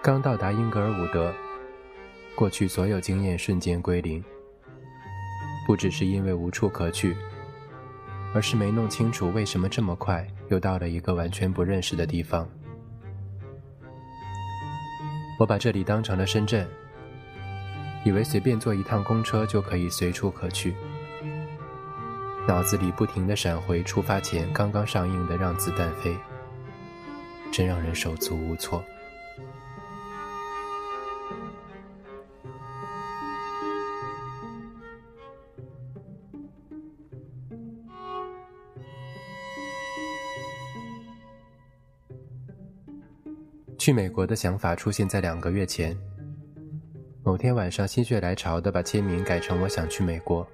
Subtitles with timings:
[0.00, 1.34] 刚到达英格尔伍德，
[2.36, 4.22] 过去所有经验瞬间归零。
[5.66, 7.16] 不只是因为无处可去，
[8.32, 12.48] 而是没弄清楚为什么这么快又到了一个完全不认识的地方。
[15.38, 16.66] 我把这里当成了深圳，
[18.04, 20.74] 以为随便坐一趟公车就可以随处可去，
[22.46, 26.14] 脑子里不停地闪回出发前刚刚上映的《让子弹飞》，
[27.52, 28.82] 真让人手足无措。
[43.88, 45.96] 去美国的想法出现在两个月前。
[47.24, 50.46] 某天晚上，心血来潮的把签名改成“我想去美国”，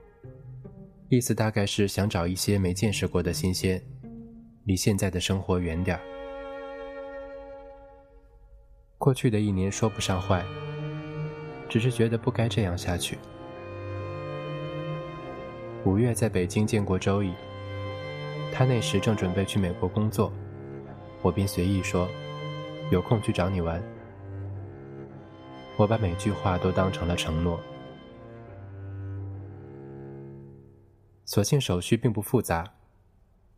[1.11, 3.83] 意思大概是想找一些没见识过的新鲜，
[4.67, 6.03] 离现在的生活远点儿。
[8.99, 10.45] 过去的一年说不上坏，
[11.69, 13.19] 只是觉得不该这样下去。
[15.85, 17.33] 五月在北京见过周易，
[18.53, 20.33] 他那时正准备去美国工作，
[21.21, 22.09] 我便随意说。
[22.95, 23.83] 有空去找你玩。
[25.77, 27.61] 我把每句话都当成了承诺。
[31.25, 32.65] 所幸手续并不复杂，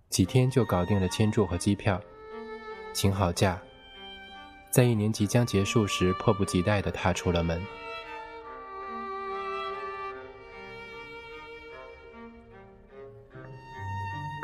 [0.08, 2.00] 几天就搞定了签注和机票，
[2.94, 3.60] 请好假，
[4.70, 7.60] 在一年即将结束时，迫不及待地踏出了门。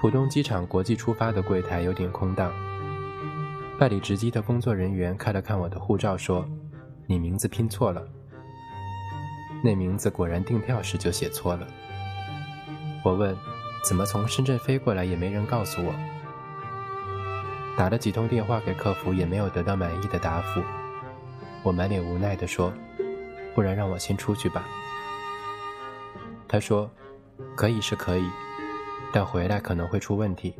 [0.03, 2.72] 浦东机场国际出发的柜台有点空荡。
[3.79, 6.47] 办理值机的工作人员看了看我的护照，说
[7.07, 8.07] ：“你名字拼错了。”
[9.65, 11.67] 那名字果然订票时就写错了。
[13.05, 13.37] 我问
[13.85, 15.93] ：“怎么从深圳飞过来也没人告诉我？”
[17.77, 20.63] 打了几通电话给客服，也没有得到满意的答复。
[21.63, 22.73] 我满脸无奈地说
[23.55, 24.65] ：“不然让我先出去吧。”
[26.47, 26.89] 他说
[27.57, 28.29] ：“可以是可以，
[29.13, 30.55] 但回来可能会出问题。”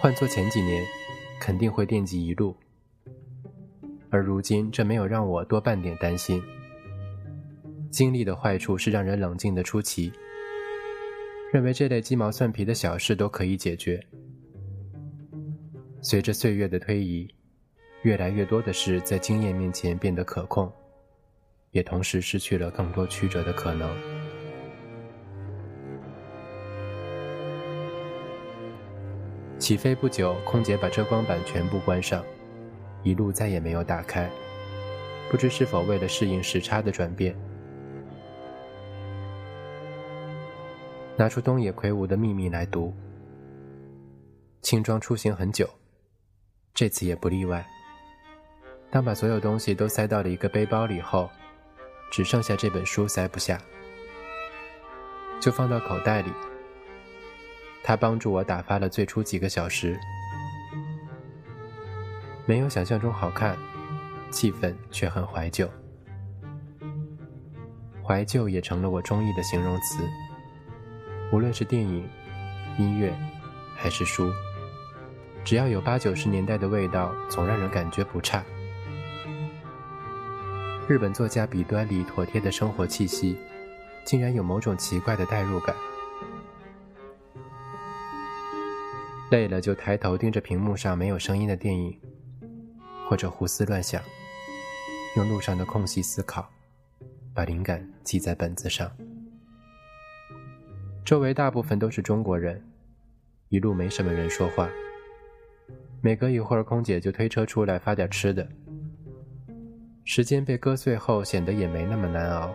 [0.00, 0.82] 换做前几年，
[1.38, 2.56] 肯定会惦记一路，
[4.08, 6.42] 而如今这没有让我多半点担心。
[7.90, 10.10] 经历的坏处是让人冷静的出奇，
[11.52, 14.02] 认为这类鸡毛蒜皮的小事都可以解决。
[16.00, 17.28] 随着岁月的推移，
[18.00, 20.72] 越来越多的事在经验面前变得可控，
[21.72, 23.94] 也同时失去了更多曲折的可能。
[29.70, 32.24] 起飞不久，空姐把遮光板全部关上，
[33.04, 34.28] 一路再也没有打开。
[35.30, 37.38] 不知是否为了适应时差的转变。
[41.16, 42.92] 拿出东野圭吾的秘密来读。
[44.60, 45.70] 轻装出行很久，
[46.74, 47.64] 这次也不例外。
[48.90, 51.30] 当把所有东西都塞到了一个背包里后，
[52.10, 53.56] 只剩下这本书塞不下，
[55.40, 56.32] 就放到口袋里。
[57.82, 59.98] 他帮助我打发了最初几个小时，
[62.46, 63.56] 没有想象中好看，
[64.30, 65.68] 气氛却很怀旧。
[68.02, 70.02] 怀旧也成了我中意的形容词。
[71.32, 72.08] 无论是电影、
[72.76, 73.16] 音乐，
[73.76, 74.32] 还是书，
[75.44, 78.44] 只要有八九十年代的味道，总让人感觉不差。
[80.88, 83.36] 日本作家笔端里妥帖的生活气息，
[84.04, 85.74] 竟然有某种奇怪的代入感。
[89.30, 91.96] 累了就抬头盯着屏幕上没有声音的电影，
[93.08, 94.02] 或者胡思乱想，
[95.16, 96.50] 用路上的空隙思考，
[97.32, 98.90] 把灵感记在本子上。
[101.04, 102.60] 周围大部分都是中国人，
[103.50, 104.68] 一路没什么人说话。
[106.00, 108.48] 每隔一会儿，空姐就推车出来发点吃的。
[110.04, 112.52] 时间被割碎后，显得也没那么难熬。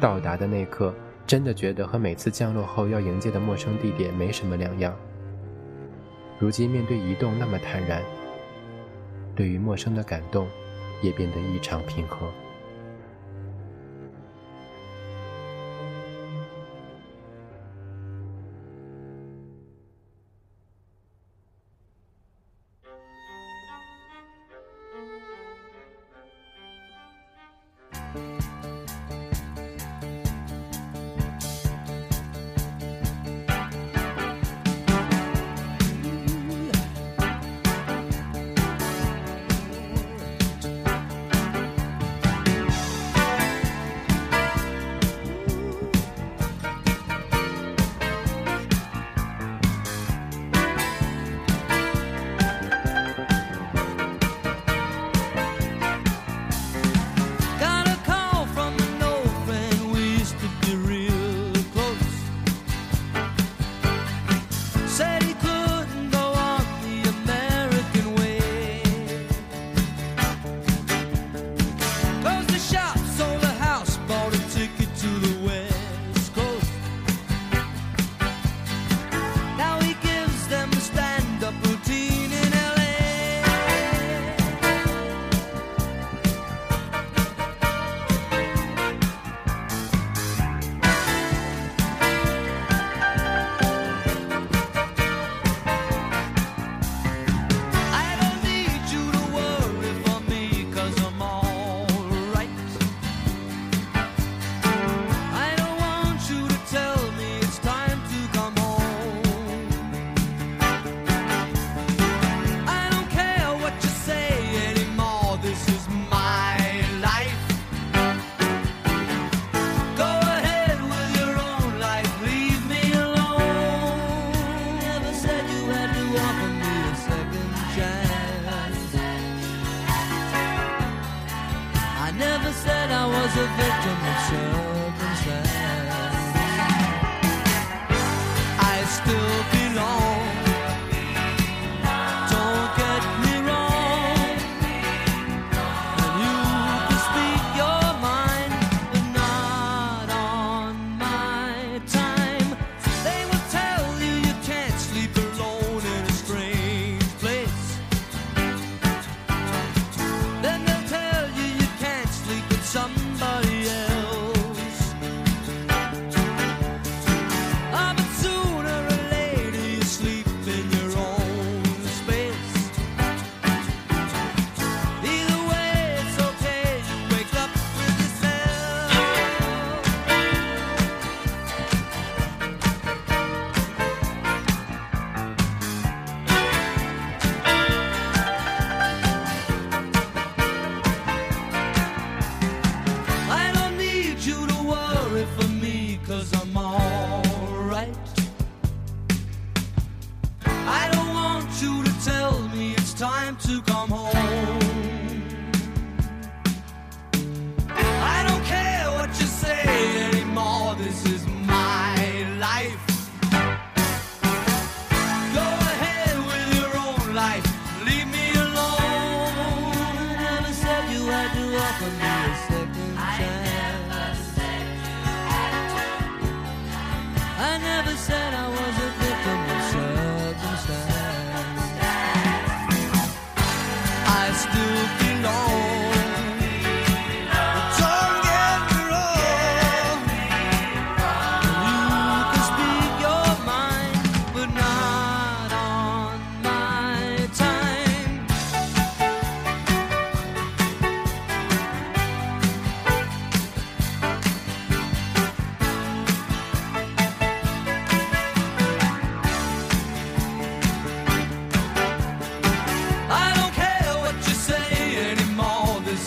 [0.00, 0.94] 到达的那刻。
[1.28, 4.96] 真的觉得和每次降落后要迎接的陌生地点没什么两样。
[6.38, 8.02] 如今面对移动那么坦然，
[9.36, 10.48] 对于陌生的感动
[11.02, 12.32] 也变得异常平和。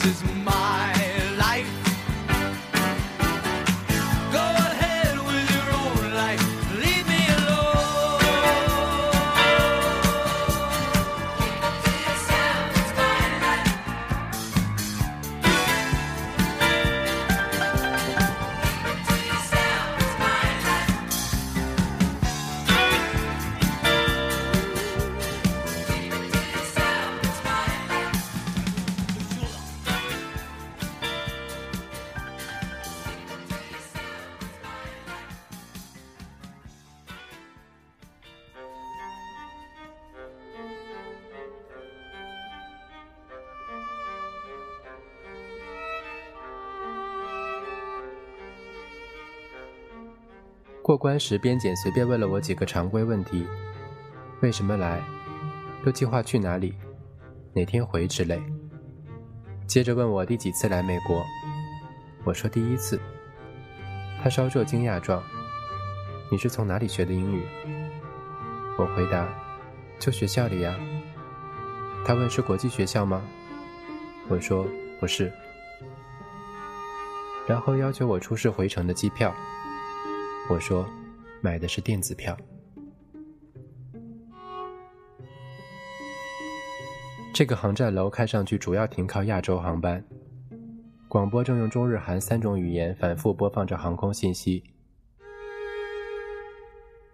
[0.05, 0.40] Is
[51.01, 53.43] 关时，边检随便问了我几个常规问题：
[54.41, 55.01] 为什么来？
[55.84, 56.75] 都计划去哪里？
[57.55, 58.39] 哪天回之类。
[59.65, 61.25] 接着问我第几次来美国，
[62.24, 63.01] 我说第一次。
[64.22, 65.24] 他稍作惊讶状
[66.31, 67.43] ：“你是从哪里学的英语？”
[68.77, 69.27] 我回答
[69.98, 70.75] ：“就学校里呀。”
[72.05, 73.24] 他问：“是国际学校吗？”
[74.29, 74.67] 我说
[75.01, 75.34] ：“不是。”
[77.50, 79.34] 然后要求我出示回程的机票。
[80.51, 80.86] 我说
[81.39, 82.36] ：“买的是电子票。”
[87.34, 90.03] 这个航站楼看上去主要停靠亚洲航班，
[91.08, 94.62] 广播正用中日韩三种语言反复播放着航空信息。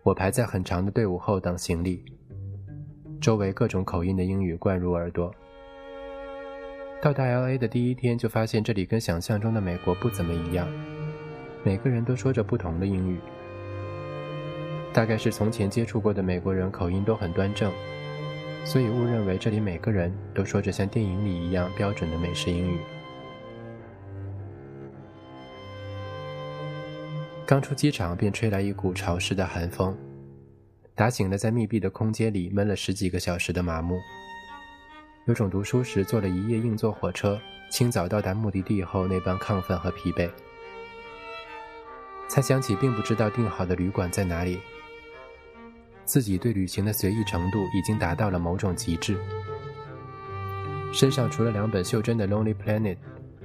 [0.01, 2.03] 我排在很长的队伍后等行李，
[3.21, 5.31] 周围各种口音的英语灌入耳朵。
[7.03, 7.55] 到达 L.A.
[7.55, 10.67] 的第一天就发现这里跟想象中的美国不怎么一样，
[11.67, 13.19] 每个人都说着不同的英语。
[14.93, 17.69] 大概是从前接触过的美国人口音都很端正，
[18.63, 22.79] 所以误认为这里每个人都说着像电影里一样标准的美式英语。
[27.45, 29.93] 刚出机场便吹来一股潮湿的寒风，
[30.95, 33.99] 打醒了在密闭的空间里闷了十几个小时的麻木。
[35.25, 37.37] 有种读书时坐了一夜硬座火车，
[37.69, 40.31] 清早到达目的地后那般亢奋和疲惫。
[42.27, 44.59] 才想起并不知道订好的旅馆在哪里，
[46.05, 49.17] 自己对旅行的随意程度已经达到了某种极致。
[50.93, 52.95] 身上除了两本袖珍的《Lonely Planet》，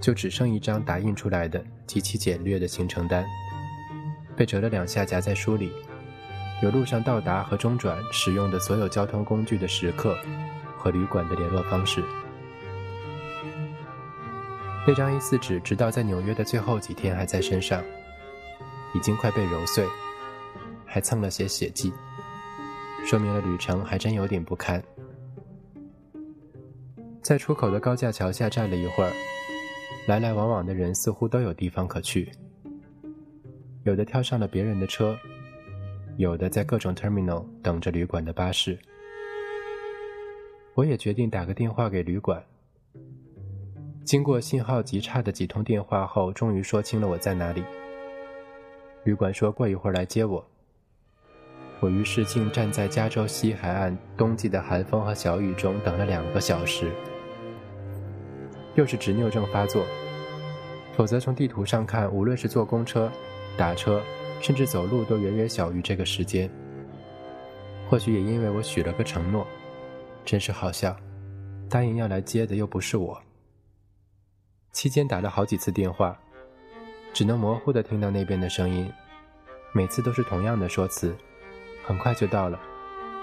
[0.01, 3.25] 就只剩一张打印出来的极其简略的行程单，
[4.37, 5.73] 被折了两下夹在书里，
[6.63, 10.17] 有路上到达和中转使用的所有交通工具的时刻
[10.77, 12.03] 和旅馆的联络方式。
[14.87, 17.81] 那张 A4 纸直到在纽约的最后几天还在身上，
[18.95, 19.87] 已经快被揉碎，
[20.85, 21.93] 还蹭了些血迹，
[23.07, 24.83] 说明了旅程还真有点不堪。
[27.23, 29.13] 在出口的高架桥下站了一会儿，
[30.09, 32.31] 来来往往的人似乎都有地方可去，
[33.85, 35.17] 有的跳上了别人的车，
[36.17, 38.79] 有的在各种 terminal 等着旅馆的巴士。
[40.75, 42.43] 我也决定打个电话给旅馆。
[44.05, 47.63] 经过信号极差的几通电话后，终于说清了我在哪里。
[49.05, 50.45] 旅馆说过一会儿来接我。
[51.81, 56.93] 我于是竟站在加州西海岸冬季的寒风和小雨中等了两个小时。
[58.77, 59.85] 又是执拗症发作，
[60.97, 63.11] 否则从地图上看，无论是坐公车、
[63.57, 64.01] 打车，
[64.41, 66.49] 甚至走路，都远远小于这个时间。
[67.91, 69.45] 或许也因为我许了个承诺，
[70.25, 70.97] 真是好笑，
[71.69, 73.21] 答应要来接的又不是我。
[74.71, 76.19] 期间打了好几次电话，
[77.13, 78.91] 只能模糊的听到那边的声音，
[79.73, 81.15] 每次都是同样的说辞
[81.87, 82.59] ：“很快就到了，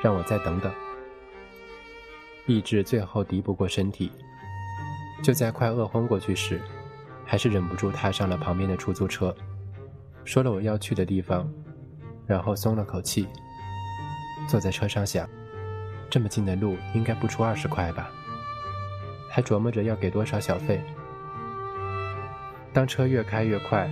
[0.02, 0.72] 让我再等等。”
[2.46, 4.12] 意志最后敌不过身体。
[5.22, 6.62] 就在快饿昏过去时，
[7.26, 9.36] 还是忍不住踏上了旁边的出租车，
[10.24, 11.52] 说了我要去的地方，
[12.26, 13.28] 然后松了口气。
[14.48, 15.28] 坐在车上想，
[16.10, 18.10] 这么近的路应该不出二十块吧？
[19.30, 20.82] 还琢磨着要给多少小费。
[22.72, 23.90] 当车越开越快，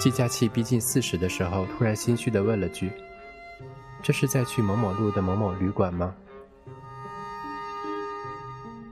[0.00, 2.90] 计价器逼近四十的时候，突然心虚地问了句
[4.02, 6.14] ：“这是在去某某路的某某旅馆吗？”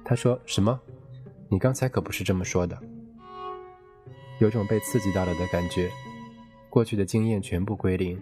[0.04, 0.78] 他说：“什么？”
[1.48, 2.78] 你刚才可不是这么说的，
[4.40, 5.90] 有种被刺激到了的感觉，
[6.70, 8.18] 过去的经验全部归零。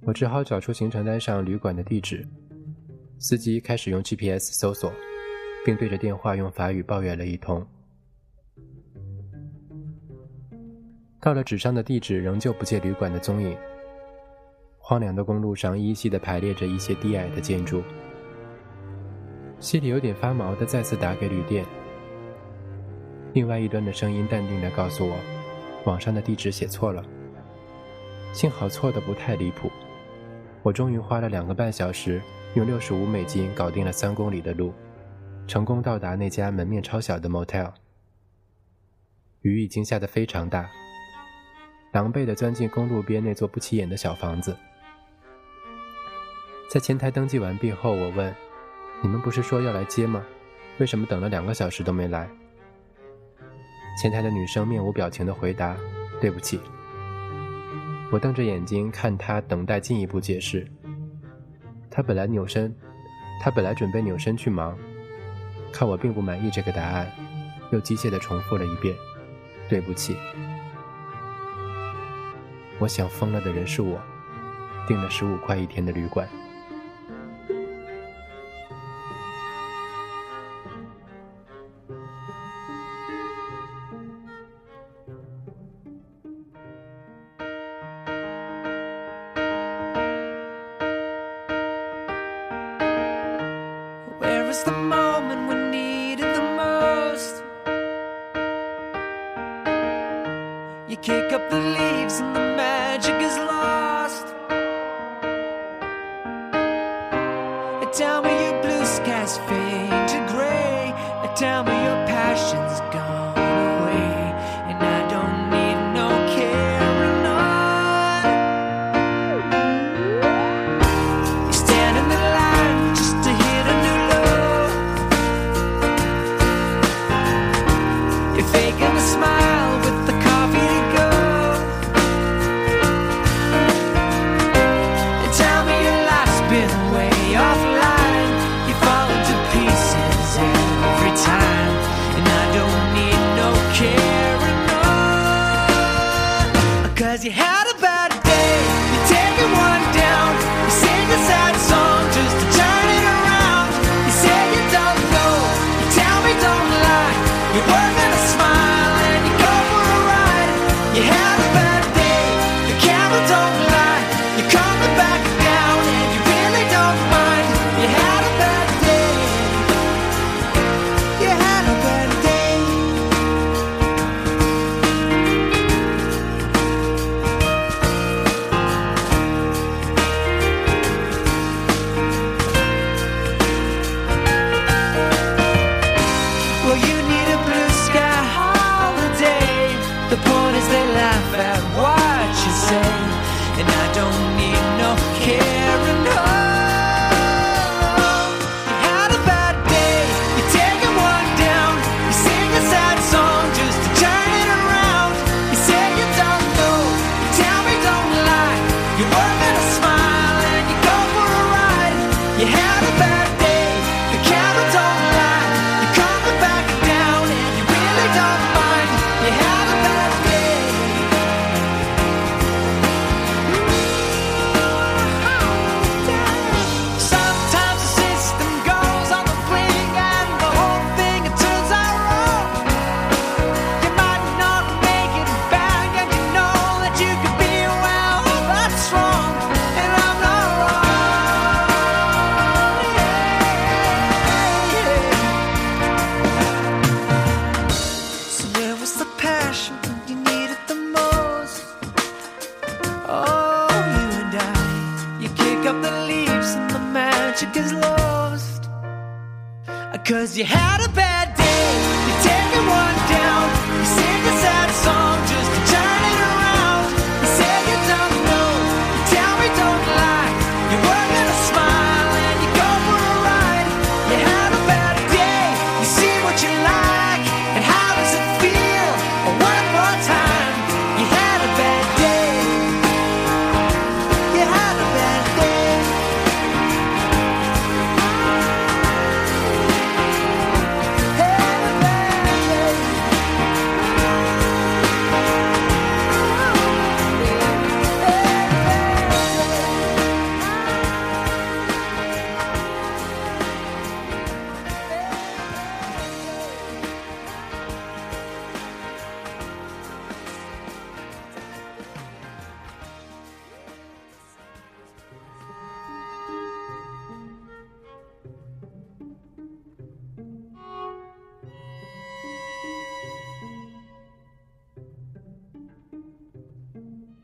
[0.00, 2.26] 我只好找出行程单上旅馆的地址，
[3.18, 4.90] 司机开始用 GPS 搜索，
[5.62, 7.66] 并对着电话用法语抱怨了一通。
[11.26, 13.58] 到了纸上的地址，仍旧不见旅馆的踪影。
[14.78, 17.82] 荒凉的公路上依稀地排列着一些低矮的建筑，
[19.58, 21.66] 心里有点发毛的再次打给旅店。
[23.32, 25.16] 另外一端的声音淡定地告诉我，
[25.84, 27.04] 网上的地址写错了。
[28.32, 29.68] 幸好错的不太离谱。
[30.62, 32.22] 我终于花了两个半小时，
[32.54, 34.72] 用六十五美金搞定了三公里的路，
[35.48, 37.72] 成功到达那家门面超小的 motel。
[39.40, 40.70] 雨已经下得非常大，
[41.96, 44.54] 狼狈地钻进公路边那座不起眼的小房子。
[46.68, 48.34] 在前台登记完毕后，我问
[49.02, 50.22] ：“你们不是说要来接吗？
[50.76, 52.28] 为什么等了两个小时都没来？”
[53.98, 55.74] 前台的女生面无表情地回答
[56.20, 56.60] ：“对不起。”
[58.12, 60.70] 我瞪着眼睛看她，等待进一步解释。
[61.90, 62.76] 她本来扭身，
[63.40, 64.76] 她本来准备扭身去忙，
[65.72, 67.10] 看我并不满意这个答案，
[67.72, 68.94] 又机械地重复了一遍
[69.70, 70.14] ：“对不起。”
[72.78, 73.98] 我想疯了的人是我，
[74.86, 76.28] 订了十五块一天的旅馆。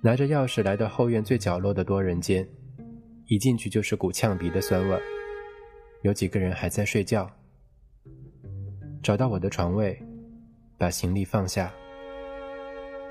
[0.04, 2.44] 拿着钥匙来到后院最角落的多人间，
[3.26, 5.00] 一进去就是股呛鼻的酸味儿。
[6.02, 7.30] 有几个人还在睡觉。
[9.00, 9.96] 找到我的床位，
[10.76, 11.72] 把行李放下，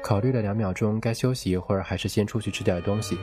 [0.03, 3.17] 考虑了两秒钟，该休息一会儿还是先出去吃点东西。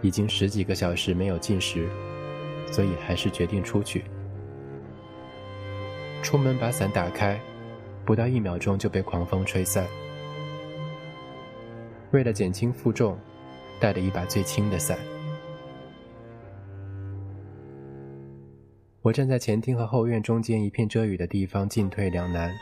[0.00, 1.86] 已经十几个小时没有进食，
[2.72, 4.04] 所以还是决定出去。
[6.22, 7.38] 出门把伞打开，
[8.06, 9.86] 不到一秒钟就被狂风吹散。
[12.12, 13.18] 为了减轻负重，
[13.78, 14.98] 带了一把最轻的伞。
[19.02, 22.52] 我站在前厅和后院中间一片遮雨的地方，进退两难。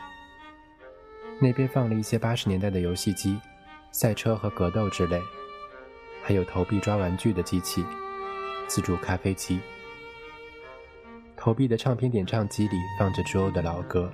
[1.40, 3.38] 那边放了一些八十年代的游戏机、
[3.90, 5.20] 赛车和格斗之类，
[6.22, 7.84] 还有投币抓玩具的机器、
[8.66, 9.58] 自助咖啡机。
[11.36, 14.12] 投币的唱片点唱机里放着 Joe 的老歌。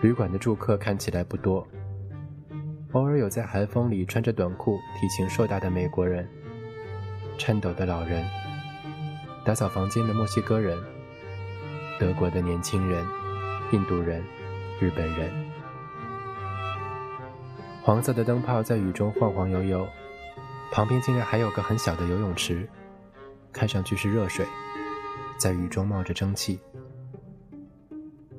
[0.00, 1.66] 旅馆的住客看起来不多。
[2.92, 6.28] 偶尔有在寒风里穿着短裤、体型硕大的美国人，
[7.38, 8.28] 颤抖的老人，
[9.44, 10.76] 打扫房间的墨西哥人，
[12.00, 13.06] 德国的年轻人，
[13.70, 14.24] 印度人，
[14.80, 15.30] 日本人。
[17.82, 19.86] 黄色的灯泡在雨中晃晃悠悠，
[20.72, 22.68] 旁边竟然还有个很小的游泳池，
[23.52, 24.44] 看上去是热水，
[25.38, 26.58] 在雨中冒着蒸汽。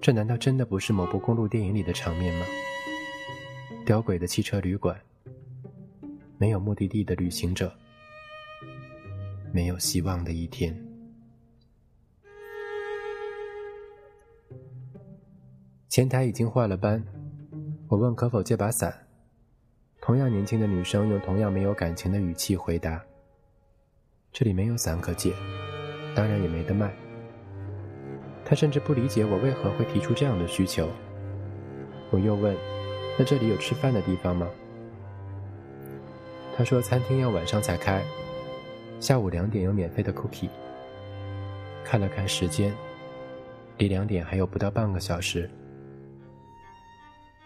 [0.01, 2.45] 这难道真的不是某部公路电影里的场面吗？
[3.91, 4.97] 小鬼的汽车旅馆，
[6.37, 7.69] 没有目的地的旅行者，
[9.51, 10.73] 没有希望的一天。
[15.89, 17.03] 前台已经换了班，
[17.89, 18.97] 我问可否借把伞。
[19.99, 23.03] 同样年轻的女生用同样没有感情的语气回答
[24.31, 25.33] ：“这里没有伞可借，
[26.15, 26.95] 当然也没得卖。”
[28.45, 30.89] 她甚至不理解我为何会提出这样的需求。
[32.09, 32.55] 我又问。
[33.17, 34.47] 那这里有吃饭的地方吗？
[36.57, 38.03] 他说餐厅要晚上才开，
[38.99, 40.49] 下午两点有免费的 cookie。
[41.83, 42.73] 看了看时间，
[43.77, 45.49] 离两点还有不到半个小时。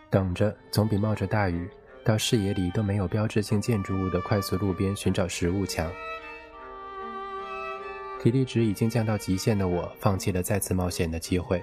[0.09, 1.69] 等着总比冒着大雨
[2.03, 5.91] 到视野里都没有标志性建筑物的快速路边寻找食物强。
[8.21, 11.61] 体力值已经降到极限的我，放弃了再次冒险的机会。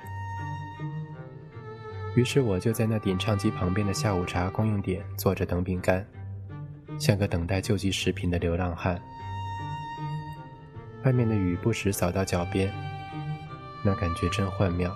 [2.14, 6.06] 于是我就在那点唱机旁边的下午茶供应点坐着等饼干，
[6.98, 9.00] 像个等待救济食品的流浪汉。
[11.04, 12.70] 外面的雨不时扫到脚边，
[13.82, 14.94] 那感觉真幻妙。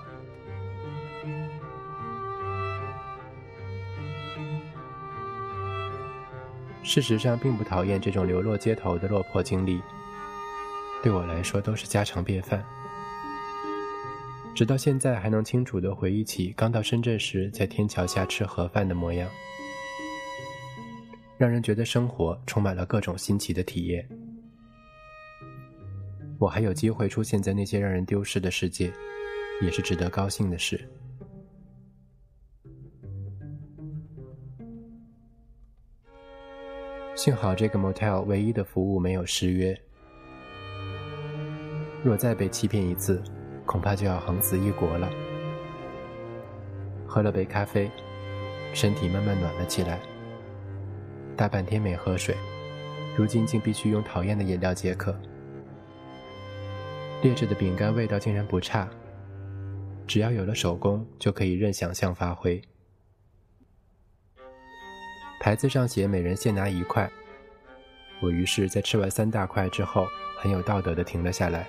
[6.82, 9.82] 事实上，并不讨厌这种流落街头的落魄经历，
[11.02, 12.62] 对我来说都是家常便饭。
[14.56, 19.28] 直到现在还能清楚地回忆起刚到深圳时在天桥下吃盒饭的模样，
[21.36, 24.08] 让人觉得生活充满了各种新奇的体验。
[26.38, 28.90] 我还有机会出现在那些让人丢失的世界，
[29.60, 30.88] 也是值得高兴的事。
[37.14, 39.78] 幸好这个 motel 唯一的服务没有失约，
[42.02, 43.22] 若再被欺骗一次。
[43.76, 45.06] 恐怕就要横死一国了。
[47.06, 47.90] 喝了杯咖啡，
[48.72, 50.00] 身体慢慢暖了起来。
[51.36, 52.34] 大半天没喝水，
[53.18, 55.14] 如今竟必须用讨厌的饮料解渴。
[57.20, 58.88] 劣质的饼干味道竟然不差，
[60.06, 62.62] 只要有了手工，就可以任想象发挥。
[65.38, 67.10] 牌子上写每人限拿一块，
[68.22, 70.06] 我于是，在吃完三大块之后，
[70.38, 71.68] 很有道德的停了下来。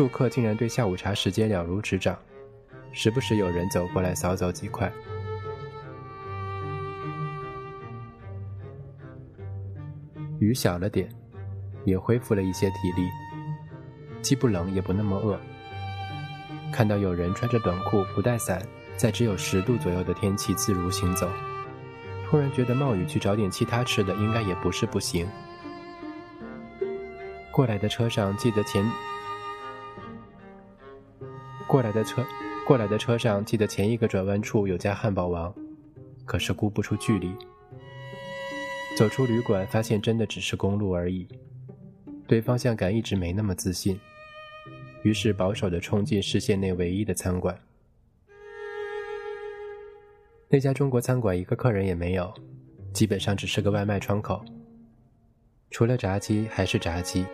[0.00, 2.18] 住客竟然对下午茶时间了如指掌，
[2.90, 4.90] 时不时有人走过来扫走几块。
[10.38, 11.06] 雨小了点，
[11.84, 13.06] 也恢复了一些体力，
[14.22, 15.38] 既不冷也不那么饿。
[16.72, 21.28] 看到有人穿着短裤不带伞，在只有十度左右的天气自如行走，
[22.24, 25.28] 突然觉得冒雨去找点其他吃的，应该也不是不行。
[27.52, 28.82] 过来的车上记得前，
[31.70, 32.26] 过来的车，
[32.66, 35.54] 过来的车上记得前一个转弯处有家汉堡王，
[36.24, 37.32] 可是估不出距离。
[38.98, 41.28] 走出旅馆，发现真的只是公路而已，
[42.26, 43.96] 对方向感一直没那么自信，
[45.04, 47.56] 于是保守的冲进视线内唯一的餐馆。
[50.48, 52.34] 那家中国餐馆一个客人也没有，
[52.92, 54.44] 基本上只是个外卖窗口，
[55.70, 57.24] 除了炸鸡还是炸鸡。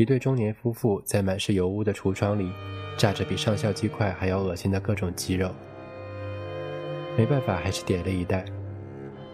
[0.00, 2.50] 一对中年夫妇在满是油污的橱窗里，
[2.96, 5.50] 炸着比上校鸡块还要恶心的各种鸡肉。
[7.18, 8.42] 没办法，还是点了一袋。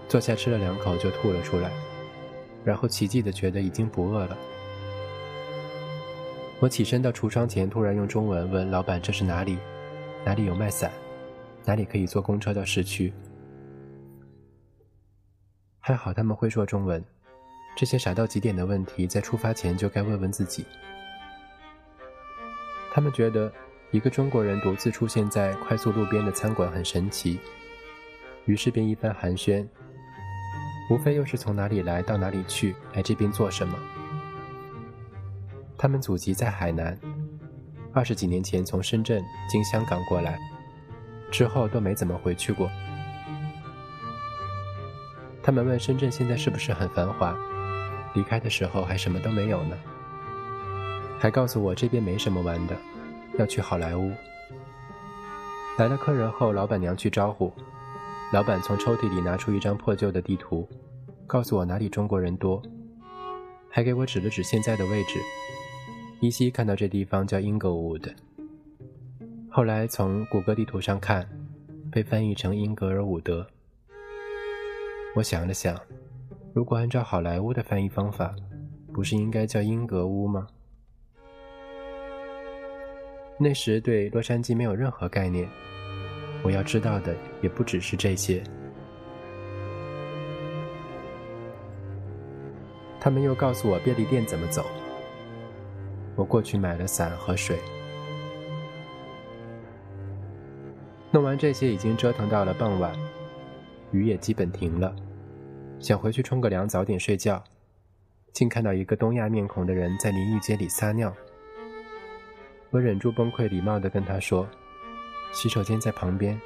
[0.09, 1.71] 坐下吃了两口就吐了出来，
[2.65, 4.37] 然后奇迹的觉得已经不饿了。
[6.59, 9.59] 我起身到橱窗前，突然用中文问老板：“这是哪里？
[10.25, 10.91] 哪里有卖伞？
[11.65, 13.13] 哪里可以坐公车到市区？”
[15.79, 17.05] 还好他们会说中文，
[17.77, 20.65] 这些傻到极点的问题，在出发前就该问问自己。
[22.91, 23.53] 他们觉得
[23.91, 27.39] 一个中国人独自出现在快速路边的餐馆很神奇，
[28.47, 29.67] 于是便一番寒暄。
[30.89, 33.79] 无非又是从哪里来到哪里去，来这边做什么？
[35.77, 36.99] 他们祖籍在海南，
[37.93, 40.39] 二十几年前从深圳经香港过来，
[41.31, 42.71] 之后都没怎么回去过。
[45.43, 47.37] 他们问深圳现在是不是很繁华？
[48.17, 49.77] 离开的时候还什么都没有呢？
[51.21, 52.75] 还告诉我这边没什么玩的，
[53.39, 54.11] 要去好莱坞。
[55.79, 57.53] 来了客人后，老板娘去招呼。
[58.33, 60.67] 老板从抽屉里拿出一张破旧的地图，
[61.27, 62.61] 告诉我哪里中国人多，
[63.69, 65.21] 还给我指了指现在的位置。
[66.21, 68.15] 依稀看到这地方叫 Inglewood，
[69.51, 71.29] 后来从谷歌地图上看，
[71.93, 73.47] 被翻译成英格尔伍德。
[75.15, 75.79] 我想了想，
[76.57, 78.35] 如果按照好莱坞的翻译方法，
[78.91, 80.47] 不是应该叫英格屋吗？
[83.39, 85.47] 那时对洛杉矶没有任何概念。
[86.43, 88.43] 我要知道的也不只是这些。
[92.99, 94.65] 他们又告诉我便利店怎么走。
[96.15, 97.59] 我过去买了伞和水。
[101.11, 102.97] 弄完这些，已经折腾到了傍晚，
[103.93, 104.97] 雨也基本停了。
[105.79, 107.43] 想回去冲个凉，早点睡觉，
[108.33, 111.15] 竟看到一个东亚面孔的人在淋浴间里撒尿。
[112.71, 114.47] 我忍住崩溃，礼貌地跟他说。
[115.33, 116.41] 洗手间在旁边，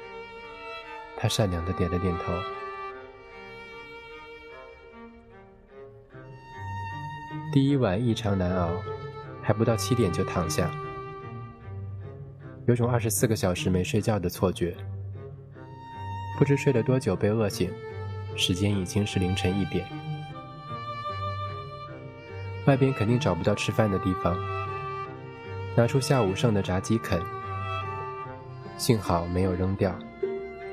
[1.15, 2.33] 他善良的点了点头。
[7.53, 8.71] 第一晚异常难熬，
[9.41, 10.69] 还不到七点就躺下，
[12.65, 14.75] 有种二十四个小时没睡觉的错觉。
[16.37, 17.71] 不知睡了多久被饿醒，
[18.35, 19.87] 时间已经是凌晨一点。
[22.65, 24.37] 外边肯定找不到吃饭的地方，
[25.75, 27.21] 拿出下午剩的炸鸡啃。
[28.77, 29.97] 幸好没有扔掉，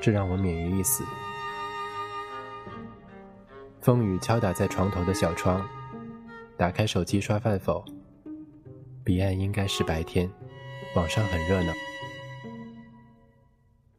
[0.01, 1.03] 这让我免于一死。
[3.81, 5.67] 风雨敲打在床头的小窗，
[6.57, 7.83] 打开手机刷饭否？
[9.03, 10.29] 彼岸应该是白天，
[10.95, 11.73] 网上很热闹。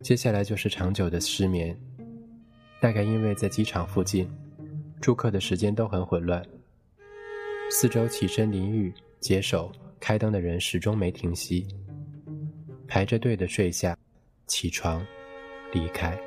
[0.01, 1.79] 接下来就是长久的失眠，
[2.81, 4.29] 大概因为在机场附近，
[5.01, 6.43] 住客的时间都很混乱，
[7.71, 11.67] 四周起身淋浴、解手、开灯的人始终没停息。
[12.89, 13.97] 排着队的睡下，
[14.47, 15.07] 起床，
[15.73, 16.19] 离开。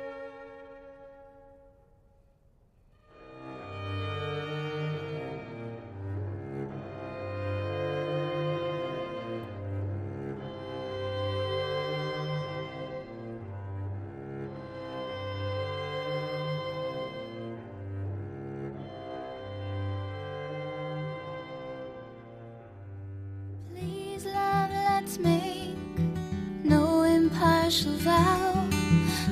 [27.64, 28.68] Impartial vow.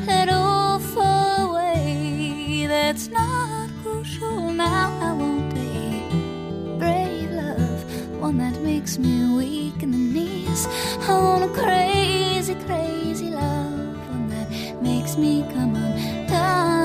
[0.06, 2.66] Let all fall away.
[2.66, 4.98] That's not crucial now.
[5.02, 6.00] I won't be
[6.78, 10.66] brave love, one that makes me weak in the knees.
[11.08, 16.81] I want a crazy, crazy love, one that makes me come undone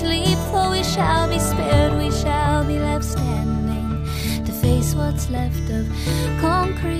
[0.00, 3.88] sleep, for we shall be spared, we shall be left standing.
[4.46, 5.84] To face what's left of
[6.40, 6.99] concrete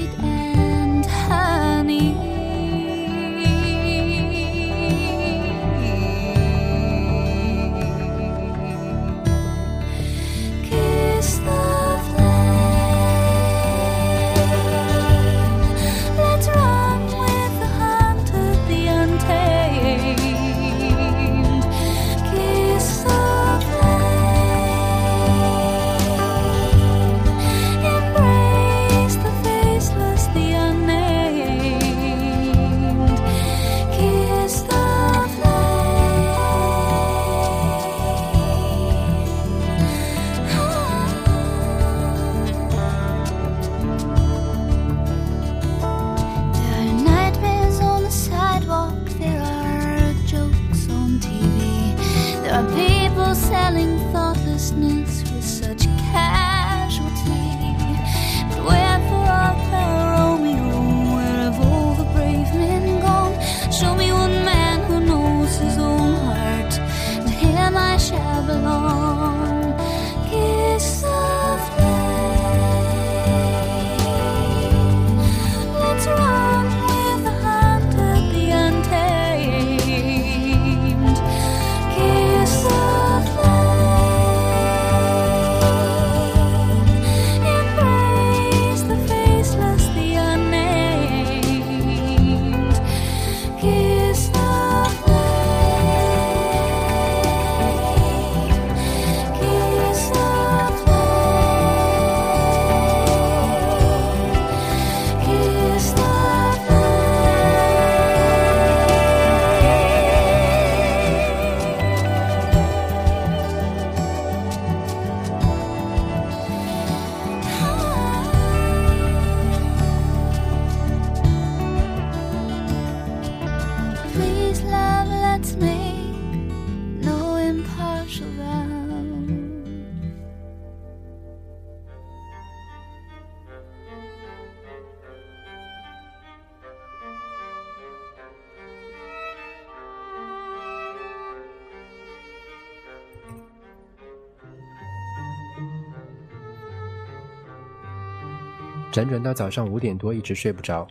[149.00, 150.86] 辗转到早上五点多，一直睡不着，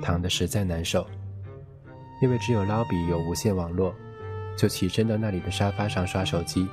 [0.00, 1.06] 躺得实在难受。
[2.22, 3.94] 因为只有捞比有无线网络，
[4.56, 6.66] 就起身到那里的沙发上刷手机。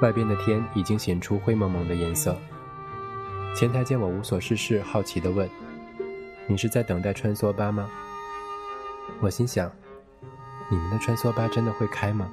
[0.00, 2.36] 外边的天已经显出灰蒙蒙的颜色。
[3.56, 5.50] 前台见我无所事事，好奇地问
[6.46, 7.90] ：“你是在等待穿梭巴吗？”
[9.20, 9.68] 我心想
[10.70, 12.30] ：“你们的穿梭巴真的会开吗？”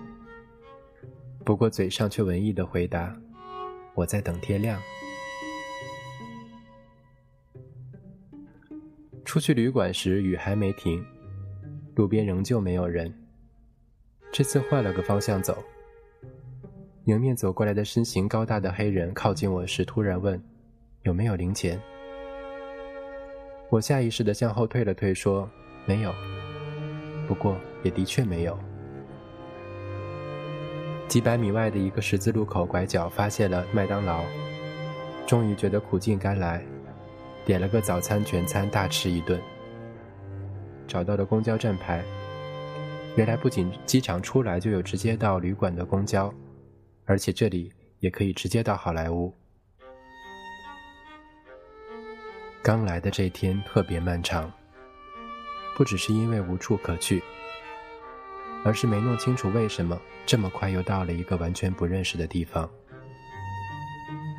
[1.43, 3.12] 不过嘴上却文艺地回答
[3.95, 4.80] ：“我在等天亮。”
[9.25, 11.06] 出去旅馆时，雨还没停，
[11.95, 13.13] 路边仍旧没有人。
[14.32, 15.63] 这次换了个方向走。
[17.06, 20.41] 迎面走过来的身形高大的黑人靠近我时，突然问
[21.04, 21.80] ：“有没有零钱？”
[23.69, 25.49] 我下意识地向后退了退，说
[25.86, 26.13] ：“没有。”
[27.28, 28.58] 不过也的确没有。
[31.10, 34.24] 几百米外的一个十字路口拐角发现了麦当劳，
[35.26, 36.63] 终于觉得苦尽甘来。
[37.43, 39.41] 点了个早餐全餐，大吃一顿。
[40.88, 42.04] 找到了公交站牌，
[43.15, 46.32] 原来不仅机场出来就有直接到旅馆的公交，
[47.06, 49.34] 而且这里也可以直接到好莱坞。
[52.62, 54.52] 刚来的这天特别漫长，
[55.76, 57.24] 不只是因为无处可去，
[58.63, 62.69] 而是没弄清楚为什么这么快又到了一个完全不认识的地方。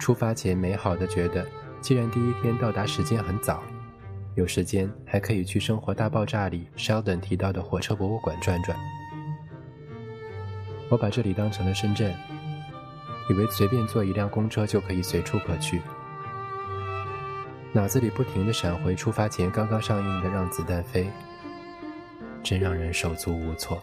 [0.01, 1.47] 出发前美好的觉得。
[1.81, 3.63] 既然第一天到达时间很早，
[4.35, 8.79] 有时间还可以去《生活大爆炸》里 Sheldon 提到的火车博物馆转转。
[10.91, 12.15] 我把这里当成了深圳，
[13.31, 15.81] 以为随便坐一辆公车就可以随处可去。
[17.73, 21.05] 脑子里不停地闪回出发前刚刚上映的《让子弹飞》，
[22.43, 23.83] 真让人手足无措。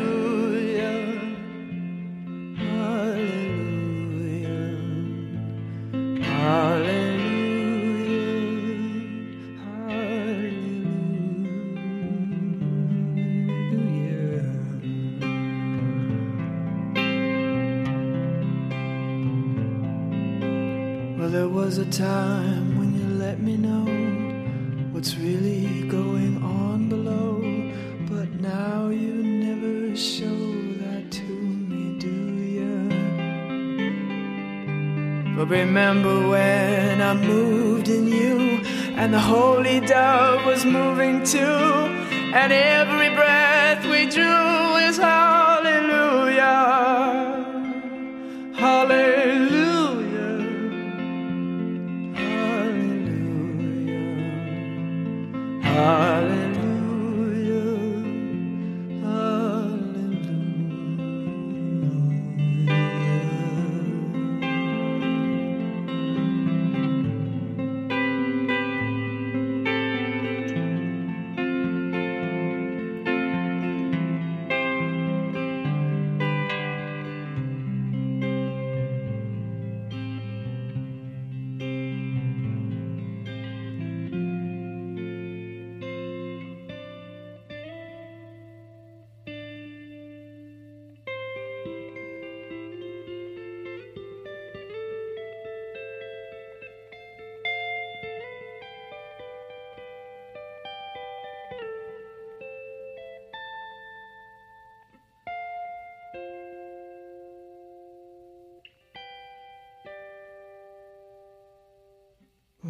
[39.01, 43.30] And the holy dove was moving too, and every breath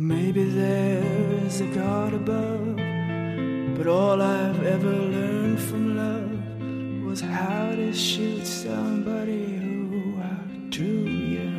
[0.02, 2.76] maybe there's a God above,
[3.78, 11.50] but all I've ever learned from love was how to shoot somebody who outdrew you.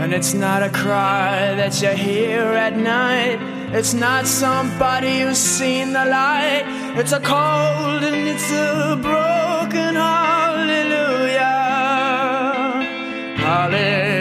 [0.00, 3.40] And it's not a cry that you hear at night.
[3.74, 6.64] It's not somebody who's seen the light.
[6.96, 10.33] It's a cold and it's a broken hallelujah.
[13.54, 14.13] darling.